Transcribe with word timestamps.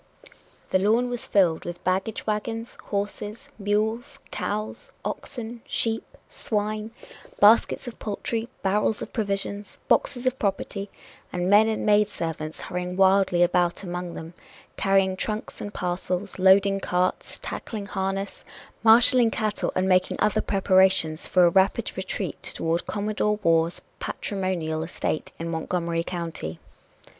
The 0.71 0.79
lawn 0.79 1.11
was 1.11 1.27
filled 1.27 1.63
with 1.63 1.83
baggage 1.83 2.25
wagons, 2.25 2.75
horses, 2.85 3.49
mules, 3.59 4.17
cows, 4.31 4.91
oxen, 5.05 5.61
sheep, 5.67 6.17
swine, 6.27 6.89
baskets 7.39 7.87
of 7.87 7.99
poultry, 7.99 8.49
barrels 8.63 9.03
of 9.03 9.13
provisions, 9.13 9.77
boxes 9.87 10.25
of 10.25 10.39
property, 10.39 10.89
and 11.31 11.51
men 11.51 11.67
and 11.67 11.85
maid 11.85 12.09
servants 12.09 12.61
hurrying 12.61 12.97
wildly 12.97 13.43
about 13.43 13.83
among 13.83 14.15
them, 14.15 14.33
carrying 14.75 15.15
trunks 15.15 15.61
and 15.61 15.71
parcels, 15.71 16.39
loading 16.39 16.79
carts, 16.79 17.37
tackling 17.43 17.85
harness, 17.85 18.43
marshaling 18.81 19.29
cattle 19.29 19.71
and 19.75 19.87
making 19.87 20.17
other 20.19 20.41
preparations 20.41 21.27
for 21.27 21.45
a 21.45 21.49
rapid 21.51 21.95
retreat 21.95 22.41
toward 22.41 22.87
Commodore 22.87 23.37
Waugh's 23.43 23.83
patrimonial 23.99 24.81
estate 24.81 25.31
in 25.37 25.47
Montgomery 25.51 26.03
County. 26.03 26.57